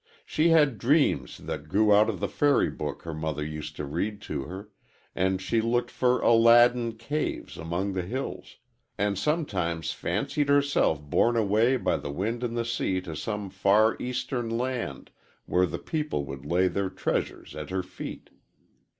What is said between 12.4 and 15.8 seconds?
and the sea to some far Eastern land where the